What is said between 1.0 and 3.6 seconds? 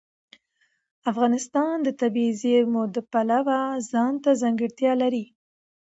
افغانستان د طبیعي زیرمې د پلوه